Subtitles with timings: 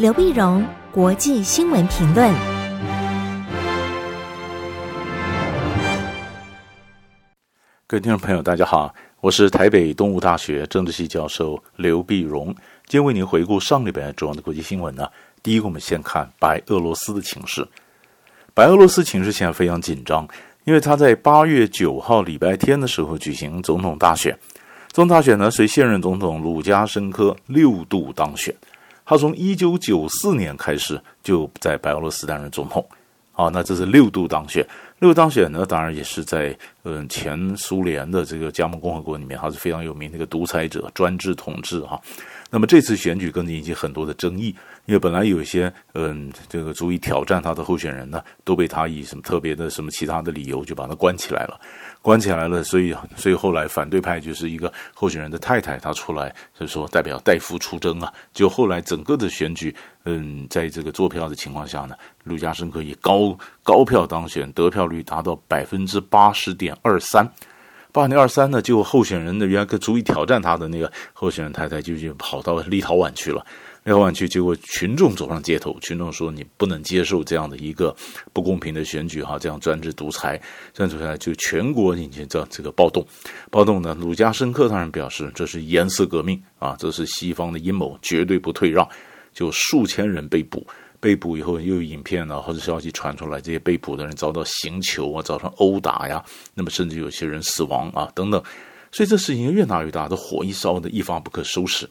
[0.00, 2.32] 刘碧荣，国际新闻评论。
[7.86, 12.46] 各位听众朋友，大家好，我是台北东吴大学政治系教授刘碧荣，
[12.86, 15.06] 今天为您回顾上礼拜重要的国际新闻呢。
[15.42, 17.68] 第一个，我们先看白俄罗斯的情势。
[18.54, 20.26] 白俄罗斯情势现在非常紧张，
[20.64, 24.34] 因为他在八月九号礼拜天的时候举行总统大选。
[24.92, 28.56] 总统大选呢，随现任总统鲁加申科六度当选。
[29.10, 32.88] 他从一九九四年开始就在白俄罗斯担任总统。
[33.32, 34.64] 啊，那这是六度当选。
[35.00, 42.00] 六度当选呢，当然也是在嗯前苏联的这个加盟共和国里面，他是非常有名的一个独裁者、专制统治哈。
[42.52, 44.54] 那么这次选举更引起很多的争议，
[44.86, 51.60] 因为本来有一些嗯这个足以挑战他的候选人呢，都被他以什么特别的什么其他的理由就把他关起来了。
[52.02, 58.10] 关起来了，所以所以后来反对派就是一个候选人的太太，她出来就说代表代夫出征啊。
[58.32, 59.74] 就后来整个的选举，
[60.04, 67.30] 嗯，在这个作票的情况下呢，卢加申科以高高票当选，得票率达到百分之八十点二三。
[67.92, 73.44] 八点二三呢，就候选人的原来足以挑战他的那个候选人太太就就跑到立陶宛去了。
[73.82, 77.92] 立陶宛去，结果群众走上街头，群众说：“你不能接受这样的一个
[78.32, 80.40] 不公平的选举，哈，这样专制独裁，
[80.72, 83.04] 这样出来就全国引起这这个暴动。
[83.50, 88.88] 暴动呢，卢加申科当然表示这是颜色革命啊，这是西方的阴谋，绝对不退让。
[89.32, 90.66] 就数千人被捕，
[91.00, 98.42] 被捕以后又有影片啊或者消息传出来，这些被捕的人遭到刑求啊，造成殴打呀，那么甚至有些人死亡啊等等。
[98.92, 101.88] 所以这事情越闹越大，这火一烧的一发不可收拾。”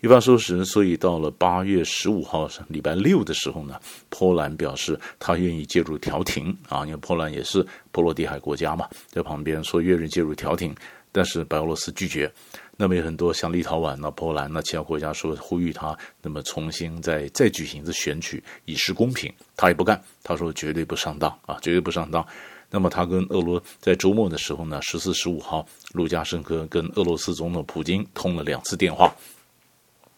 [0.00, 3.74] 一发收拾，所以到了八月十五号礼拜六的时候呢，
[4.08, 10.72] 波兰表示他愿意介入调停啊，因为波兰也是波罗的海国家嘛，在旁边说愿意介入调停，
[11.10, 12.32] 但是白俄罗斯拒绝。
[12.80, 22.24] 那么有很多像立陶宛啊、波兰那其他国家说呼吁他，那么重新再再举行一次选举以示公平，他也不干，他说绝对不上当啊，绝对不上当。
[22.70, 29.12] 那么他跟俄罗在周末的时候呢，十四、十五号，卢加申科跟俄罗斯总统普京通了两次电话。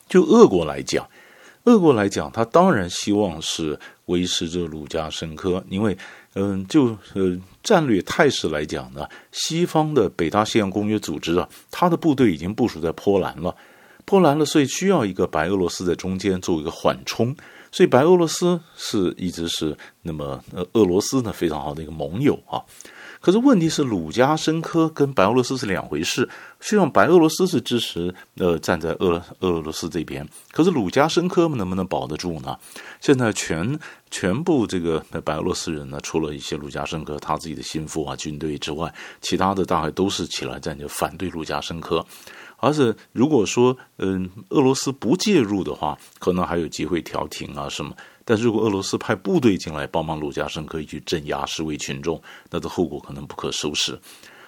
[0.06, 1.08] 就俄国来讲，
[1.64, 5.96] 俄国来讲，他当然希望是维持着卢加申科，因为，
[6.34, 13.54] 嗯，就呃战略态势来讲呢，西方的北大西洋公约组织啊，他的部队已经部署在波兰了，
[14.04, 17.34] 波兰了，所以需要一个白俄罗斯在中间做一个缓冲，
[17.72, 22.62] 所以白俄罗斯是一直是那么呃俄罗斯呢非常好的一个盟友啊。
[23.20, 26.26] 可是问题是，鲁加申科跟白俄罗斯是两回事。
[26.60, 32.56] 虽然白俄罗斯是支持呃站在俄俄罗斯这边，可是鲁加申科能不能保得住呢？
[33.00, 33.78] 现在全
[34.10, 42.04] 全部这个白俄罗斯人呢，除了一些鲁加申科他自己的心腹啊、军队之外，其他的大概都是起来站就反对鲁加申科。
[42.58, 47.96] 而且如果说嗯俄罗斯不介入的话，可能还有机会调停啊什么。
[48.22, 53.98] 但是如果俄罗斯派部队进来帮忙卢加申科去镇压示威群众，那这后果可能不可收拾。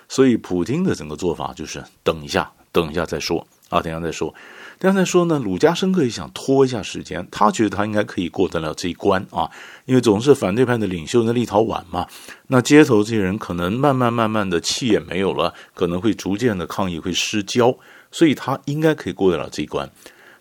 [0.08, 4.34] 所以普京的整个做法就是等一下，等一下再说啊，等一下再说，
[4.78, 5.38] 等一下再说呢。
[5.38, 9.50] 鲁加申科也想拖一下时间，他觉得他应该可以过得了这一关啊，
[9.86, 12.06] 因为总是反对派的领袖在立陶宛嘛，
[12.48, 17.74] 那街头这些人可能慢慢慢慢的气也没有了，可能会逐渐的抗议会失焦，
[18.10, 19.90] 所以他应该可以过得了这一关。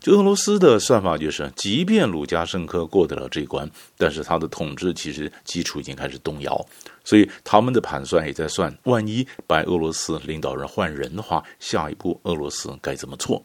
[0.01, 6.65] 就俄罗斯的算法就是，即便卢加申科过得了这一关，但是他的统治其实基础已经开始动摇，
[7.05, 13.43] 所以他们的盘算也在算，万一白俄罗斯领导人换人的话，下一步俄罗斯该怎么做？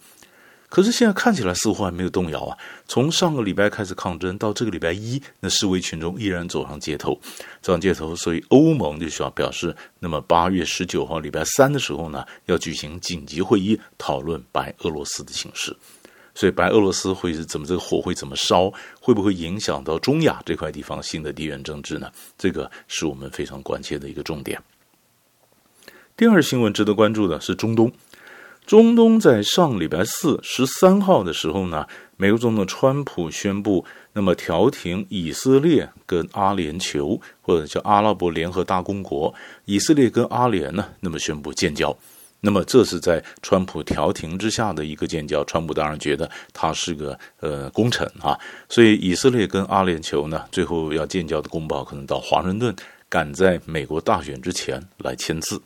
[0.68, 2.58] 可是现在看起来似乎还没有动摇啊！
[2.88, 7.20] 从上个礼拜开始抗争到这个礼拜一，那示威群众依然走上街头，
[7.62, 15.74] 走上街头，所以欧盟就需要表示，那么八月十九号礼拜三的时候呢，要举行紧急会议，讨论白俄罗斯的形势。
[16.36, 18.70] 所以白俄罗斯会是怎么这个火会怎么烧？
[19.00, 22.12] 会不会影响到中亚这块地方新的地缘政治呢？
[22.36, 24.60] 这个是我们非常关切的一个重点。
[26.14, 27.90] 第二新闻值得关注的是中东。
[28.66, 31.86] 中东在上礼拜四十三号的时候呢，
[32.16, 39.32] 美国总统川普宣布，那么调停以色列跟阿联酋或者叫阿拉伯联合大公国，
[39.64, 41.96] 以色列跟阿联呢，那么宣布建交。
[42.40, 48.38] 那么这是在川普调停之下的一个建交，川普当然觉得他是个呃功臣啊，
[48.68, 52.74] 所以以色列跟阿联酋呢，最后要建交的公报可能到华盛顿，
[53.08, 55.60] 赶在美国大选之前来签字。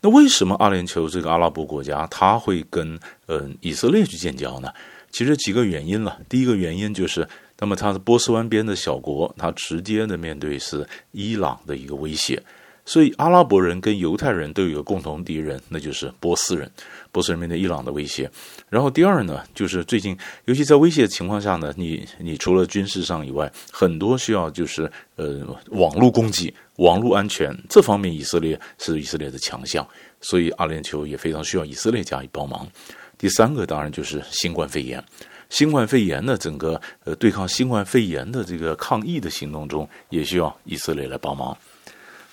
[0.00, 2.94] 那为什么阿联酋这个阿拉伯国家他会跟
[3.26, 4.70] 嗯、呃、以色列去建交呢？
[5.10, 6.18] 其实几个原因了。
[6.28, 7.26] 第一个原因就是，
[7.58, 12.42] 那么它是波斯湾边的小国，它直接的面对是伊朗的一个威胁。
[12.86, 16.70] 所以阿拉伯人跟犹太人都有一个共同敌人，那就是波斯人。
[17.12, 18.30] 波斯人面对伊朗的威胁。
[18.68, 29.86] 然后第二呢，就是最近，尤其在威胁的情况下呢，你你除了军事上以外，很多需要就是呃网络攻击、网络安全这方面，以色列是以色列的强项，
[30.20, 32.66] 所以阿联酋也非常需要以色列加以帮忙。
[33.18, 35.02] 第三个当然就是新冠肺炎。
[35.48, 41.56] 新冠肺炎的整个呃对抗新冠肺炎的这个抗疫的行动中，也需要以色列来帮忙。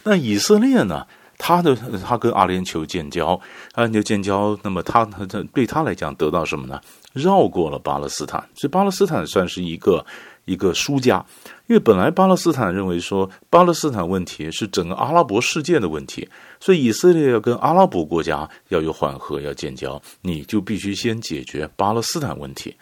[0.04, 1.06] 那以色列呢，
[1.38, 3.40] 他的他跟阿联酋建交，
[3.74, 6.80] 阿联酋建交，那么他他对他来讲得到什么呢？
[7.14, 10.04] 绕过了巴勒斯坦，所以巴勒斯坦算是一个
[10.46, 11.24] 一个输家，
[11.68, 16.28] 因为本来巴勒斯坦认为说巴勒斯坦问题是整个阿拉伯世界的问题，
[16.60, 22.76] 所以以色列要跟阿拉伯国家要有缓和，要建交，你就必须先解决巴勒斯坦问题。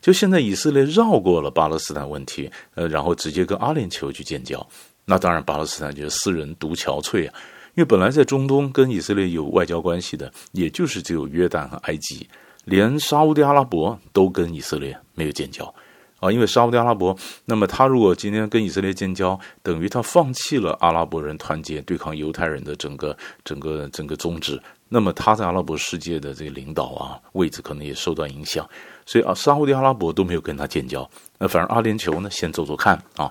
[0.00, 4.64] 就现在，以色列绕过了巴勒斯坦问题，呃，然后直接跟阿联酋去建交。
[5.08, 7.34] 那当然，巴勒斯坦就是私人独憔悴啊。
[7.74, 12.28] 因为本来在中东跟以色列有外交关系的，也就是只有约旦和埃及，
[12.64, 15.72] 连沙乌地阿拉伯都跟以色列没有建交
[16.18, 16.32] 啊。
[16.32, 24.60] 因为沙乌地阿拉伯，那么他如果今天跟以色列建交，等于他放弃了阿拉伯人团结对抗犹太人的整个整个整个宗旨。
[24.88, 28.68] 那么他在阿拉伯世界的这个领导啊位置可能也受到影响。
[29.04, 33.30] 所以啊，沙乌地阿拉伯都没有跟他建交，那反而阿联酋呢，先做做看啊。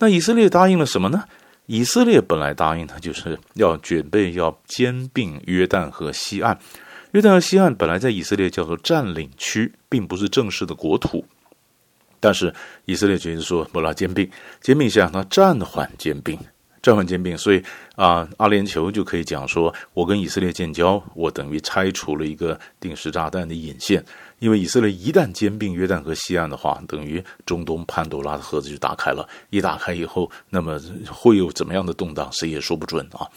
[0.00, 1.22] 那以色列答应了什么呢？
[1.66, 6.58] 以色列本来答应的就是要准备要兼并约旦河西岸，
[7.12, 11.24] 约旦河西岸本来在以色列叫做占领区，并不是正式的国土。
[12.18, 12.52] 但是
[12.86, 14.28] 以色列决定说，不拉兼并，
[14.60, 16.36] 兼并下他暂缓兼并。
[16.82, 17.62] 暂缓兼并，所以
[17.94, 24.04] 啊、阿联酋就可以讲说，我跟以色列建交，我等于拆除了一个定时炸弹的引线。
[24.38, 29.28] 因为以色列一旦兼并约旦河西岸的话，等于中东潘多拉的盒子就打开了。
[29.50, 30.80] 一打开以后，那么
[31.10, 33.28] 会有怎么样的动荡，谁也说不准啊。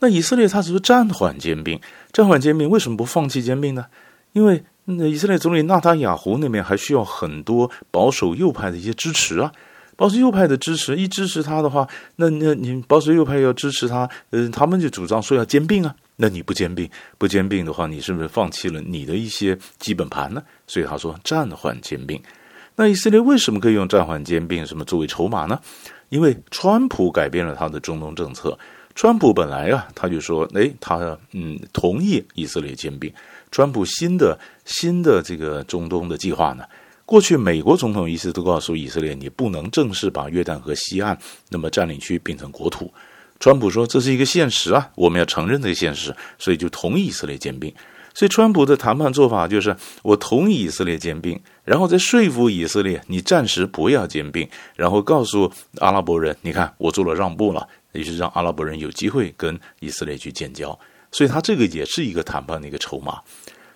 [0.00, 1.80] 那以色列它只是暂缓兼并，
[2.12, 3.86] 暂缓兼并，为什么不放弃兼并呢？
[4.32, 9.50] 因为那以色列总理纳塔雅胡那边还需要很多保守右派的一些支持啊。
[9.98, 11.84] 保守右派的支持，一支持他的话，
[12.14, 15.92] 那那你保守右派要支持他，呃，他们就主张说要兼并啊。
[16.14, 20.40] 那你不兼并，不兼并的话，你是不是放弃了你的一些基本盘呢？
[20.68, 22.22] 所以他说暂缓兼并。
[22.76, 25.58] 那以色列为什么可以用暂缓兼并什么作为筹码呢？
[26.10, 28.56] 因为川普改变了他的中东政策。
[28.94, 33.12] 川普本来啊，他就说，诶，他嗯同意以色列兼并。
[33.50, 36.64] 川普新的新的这个中东的计划呢？
[37.08, 41.18] 过去美国总统一直都告诉以色列，你不能正式把约旦河西岸
[41.48, 42.92] 那么占领区变成国土。
[43.40, 47.72] 川普说这是一个现实啊，我们要承认这个现实，所以就同意以色列兼并。
[48.12, 54.46] 所以川普的谈判做法就是，我同意以色列兼并，然后再说服以色列，你暂时不要兼并，
[54.76, 60.78] 然后告诉阿拉伯人，你看我做了让步了，也是让阿拉伯人有机会跟以色列去建交。
[61.10, 63.18] 所以他这个也是一个谈判的一个筹码。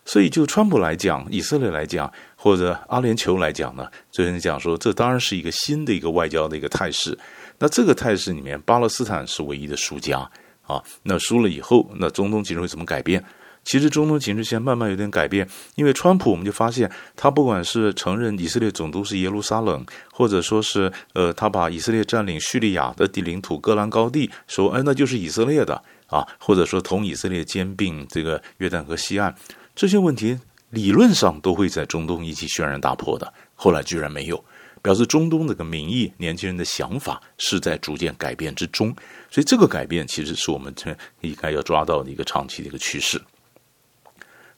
[0.05, 7.17] 所以，就川普来讲，以色列来讲，或者阿联酋来讲呢，最近讲说，这当然是一个新的一个外交的一个态势。
[7.61, 10.29] 那这个态势里面，巴勒斯坦是唯一的输家
[10.67, 10.83] 啊。
[11.05, 13.23] 那输了以后，那中东情势会怎么改变？
[13.63, 29.33] 其实中东情势现在慢慢有点改变，因为川普我们就发现，他不管是承认以色列总督是耶路撒冷，或者说是呃，他把以色列占领叙利亚的地领土戈兰高地，说哎，那就是以色列的啊，或者说同以色列兼并这个约旦河西岸。
[29.77, 30.37] 这些问题
[30.73, 34.43] 理论上都会在中东一起轩然大波的，后来居然没有，
[34.81, 38.89] 表示中东这个民意、年轻人的想法是在逐渐改变之中，
[39.31, 43.21] 所以这个改变其实是我们这应该要抓到的一个长期的一个趋势。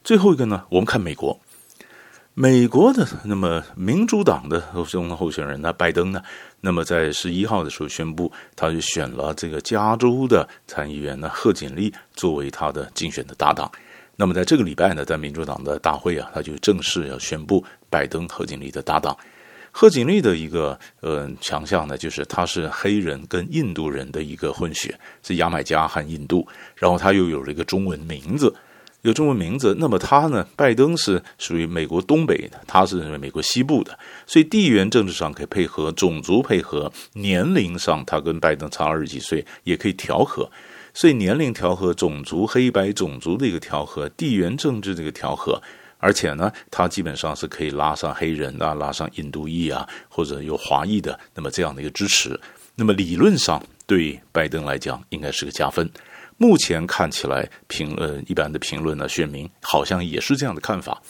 [0.05, 1.37] 最后一个呢，我们看美国，
[2.33, 6.23] 美国的那么民主党的总统候选人呢，拜登呢，
[6.61, 13.69] 那么在十一号的时候宣布，他就选了这个加州的参议员呢贺锦丽作为他的竞选的搭档。
[14.15, 19.15] 那么在这个礼拜呢，在民主党的大会啊，他就正式要宣布拜登贺锦丽的搭档。
[19.71, 28.55] 贺锦丽的一个呃强项呢，就是他是黑人跟印度人的一个混血，是牙买加和印度，然后他又有了一个中文名字，
[29.01, 29.75] 有中文名字。
[29.77, 40.49] 那么他呢，拜登是属于美国东北的，他是美国西部的，所以地缘政治上可以配合，种族配合，年龄上他跟拜登差二十几岁，也可以调和。
[40.95, 45.61] 所以年龄调和、种族黑白种族的一个调和、地缘政治的一个调和，
[45.97, 52.39] 而且呢，它基本上是可以拉上黑人啊、拉上印度裔啊，或者有华裔的，那么这样的一个支持，
[52.75, 55.87] 那么理论上对拜登来讲应该是个加分。
[56.37, 61.01] 目前看起来评论一般的评论呢，选民好像也是这样的看法，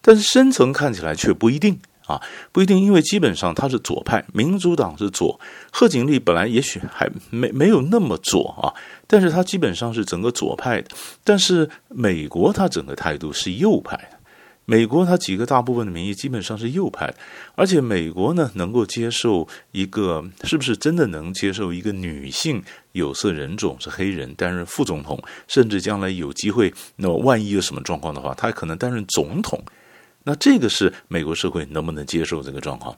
[0.00, 1.78] 但是深层看起来却不一定。
[2.12, 5.40] 啊，不一定，因为基本上他是左派，民主党是左，
[5.70, 8.72] 贺锦丽本来也许还没没有那么左啊，
[9.06, 10.90] 但是他基本上是整个左派的，
[11.24, 14.18] 但是美国他整个态度是右派的。
[14.64, 17.12] 美国他几个大部分的民意基本上是右派，
[17.56, 29.60] 而且美国呢能够接受一个是不是真的能接受一个女性有色人种是黑人担任副总统，甚至将来有机会，那么万一有什么状况的话，他可能担任总统，
[30.24, 32.96] 那这个是美国社会能不能接受这个状况？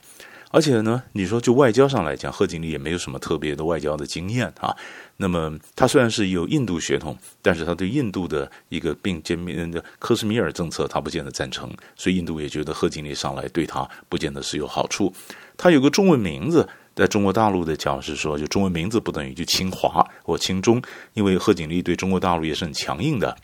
[0.50, 4.72] 而且呢，你说就外交上来讲，贺锦丽也没有什么特别的外交的经验啊。
[5.16, 11.68] 那么他虽然是有印度血统，但是他对印度的一个并肩面的克什米尔政策，他不见得赞成。
[11.96, 15.12] 所以印度也觉得贺锦丽上来对他不见得是有好处。
[15.56, 20.80] 他有个中文名字，在中国大陆的讲是说，就中文名字不等于就亲华或亲中，
[21.14, 23.36] 因为贺锦丽对中国大陆也是很强硬的。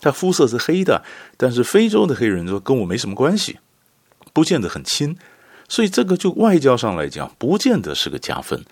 [0.00, 1.02] 他肤色是黑的，
[1.36, 3.58] 但是非洲的黑人说跟我没什么关系，
[4.32, 5.16] 不见得很亲。
[5.68, 8.64] 所以这个就外交上来讲，不见得是个加分。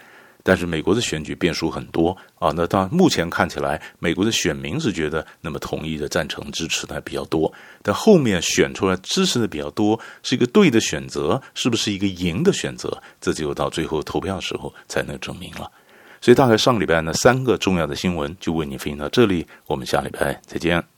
[0.44, 7.52] 但是美国的选举变数很多啊，那到目前看起来，美国的选民是觉得那么同意的、赞成、支持的比较多。
[7.82, 12.97] 但后面选出来支持的比较多，是一个对的选择，是不是一个赢的选择？
[13.20, 15.70] 这就到最后投票的时候才能证明了。
[16.20, 20.98] 所以大概上礼拜呢，三个重要的新闻就为你分享到这里，我们下礼拜再见。